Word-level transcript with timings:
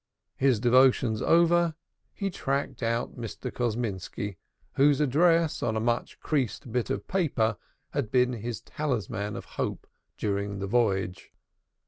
His 0.35 0.59
devotions 0.59 1.21
over, 1.21 1.75
he 2.11 2.31
tracked 2.31 2.81
out 2.81 3.15
Mr. 3.17 3.51
Kosminski, 3.51 4.37
whose 4.73 4.99
address 4.99 5.61
on 5.61 5.75
a 5.75 5.79
much 5.79 6.19
creased 6.19 6.71
bit 6.71 6.89
of 6.89 7.05
paper 7.07 7.55
had 7.91 8.09
been 8.09 8.33
his 8.33 8.61
talisman 8.61 9.35
of 9.35 9.45
hope 9.45 9.85
during 10.17 10.57
the 10.57 10.65
voyage. 10.65 11.31